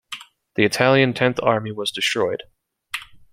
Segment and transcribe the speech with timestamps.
[0.55, 2.41] The Italian Tenth Army was destroyed.